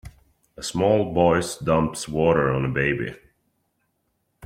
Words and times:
A 0.57 0.63
small 0.63 1.13
boys 1.13 1.57
dumps 1.59 2.07
water 2.07 2.49
on 2.49 2.65
a 2.65 2.71
baby. 2.73 3.13